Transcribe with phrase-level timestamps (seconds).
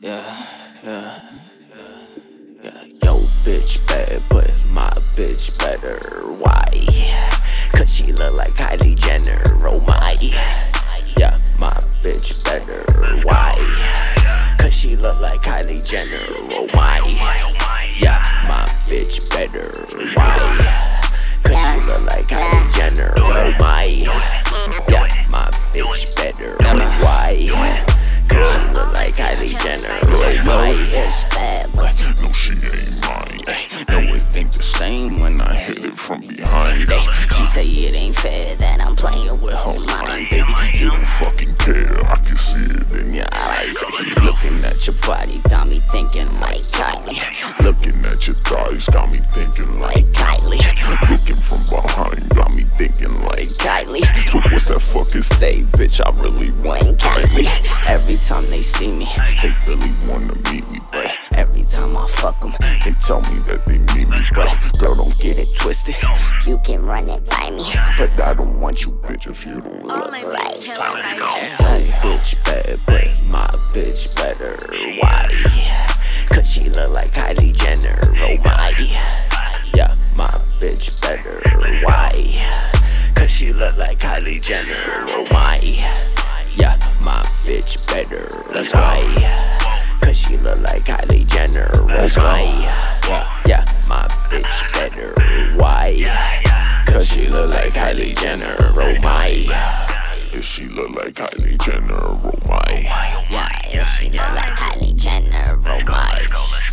[0.00, 0.46] Yeah,
[0.84, 1.20] yeah,
[2.62, 2.84] yeah.
[3.02, 5.98] Yo, bitch bad, but my bitch better.
[6.24, 6.64] Why?
[7.72, 9.42] Cause she look like Kylie Jenner.
[9.66, 10.16] Oh my.
[11.16, 11.68] Yeah, my
[12.00, 12.84] bitch better.
[13.22, 13.54] Why?
[14.58, 16.24] Cause she look like Kylie Jenner.
[16.52, 17.67] Oh my.
[17.98, 19.70] Yeah, my bitch better.
[20.14, 20.38] Why?
[21.42, 23.12] Cause she look like Kylie Jenner.
[23.18, 23.84] Oh my.
[24.88, 26.56] Yeah, my bitch better.
[27.02, 27.44] Why?
[28.28, 29.98] Cause she look like Kylie Jenner.
[30.04, 30.74] Oh my.
[30.92, 33.40] It's bad, but No, she ain't mine.
[33.90, 36.88] No, it ain't the same when I hit it from behind.
[37.34, 38.37] she say it ain't fair
[44.28, 49.20] Looking at your body got me thinking like Kylie, Looking at your thighs got me
[49.30, 50.04] thinking like.
[50.12, 50.37] Kylie,
[54.68, 55.98] That fucking say, bitch?
[56.04, 57.48] I really want Kylie.
[57.88, 59.08] every time they see me,
[59.40, 62.52] They really wanna meet me, but every time I fuck them,
[62.84, 64.18] they tell me that they need me.
[64.34, 65.96] But girl, don't get it twisted.
[66.46, 67.64] you can run it by me.
[67.96, 70.84] But I don't want you, bitch, if you don't All look my like beats tailored.
[70.84, 72.68] My bitch but
[73.32, 74.58] my bitch better.
[75.00, 75.28] Why?
[76.28, 77.98] Cause she look like Kylie Jenner.
[78.04, 78.74] Oh my.
[79.72, 80.26] Yeah, my
[80.60, 81.40] bitch better.
[81.86, 82.57] Why?
[83.28, 85.04] Cause she look like Kylie Jenner.
[85.10, 85.60] Oh my.
[86.56, 88.26] Yeah, my bitch better.
[88.54, 89.04] That's why.
[90.00, 91.68] Cause she look like Kylie Jenner.
[91.74, 92.40] Oh my.
[93.44, 93.98] Yeah, my
[94.30, 95.12] bitch better.
[95.58, 96.02] Why?
[96.86, 98.56] Cause she look like Kylie Jenner.
[98.60, 99.84] Oh my.
[100.32, 103.26] If she look like Kylie Jenner, oh my.
[103.28, 106.26] Yeah, if she look like Kylie Jenner, oh my.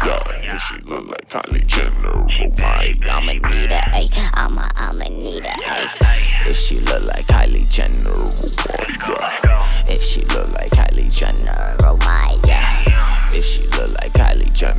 [0.06, 2.94] Yeah, if she look like Kylie Jenner, oh my.
[3.10, 5.25] I'ma need a A, I'ma, I'ma need a A.
[5.25, 5.25] If
[6.66, 9.84] she look like Kylie Jenner, oh Yeah.
[9.88, 12.84] If she look like Kylie Jenner, Oh my, yeah.
[13.30, 14.74] if she look like Kylie Jenner,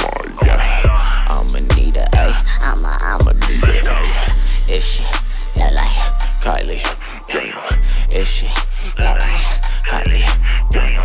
[0.00, 1.26] Oh my, yeah.
[1.28, 2.32] I'ma need a A.
[2.62, 4.00] I'ma, I'ma Need a A.
[4.72, 5.02] If she
[5.60, 5.92] look like,
[6.40, 6.80] Kylie,
[7.28, 7.80] damn.
[8.10, 8.46] If she
[8.98, 9.44] look like,
[9.84, 10.24] Kylie,
[10.72, 11.04] damn.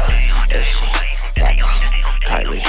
[0.49, 0.85] If she
[1.41, 1.59] look like.
[2.23, 2.63] Kylie,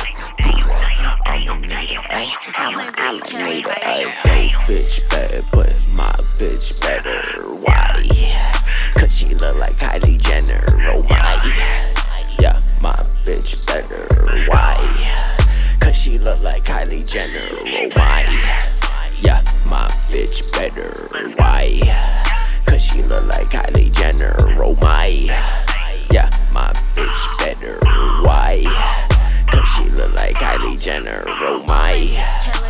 [1.24, 2.26] I'ma need a A.
[2.56, 3.70] I'ma, I'ma need A.
[3.70, 4.50] A.
[4.66, 6.16] Bitch bad, but my
[13.26, 14.06] bitch better.
[14.47, 14.76] Why?
[15.81, 17.59] Cause she look like Kylie Jenner.
[17.60, 18.22] Oh my.
[19.20, 20.92] Yeah, my bitch better.
[21.34, 21.81] Why?
[22.66, 24.36] Cause she look like Kylie Jenner.
[24.62, 25.06] Oh my.
[26.09, 27.81] Yeah, my bitch better.
[28.22, 28.65] Why?
[29.50, 31.25] Cause she look like Kylie Jenner.
[31.26, 32.66] Oh my.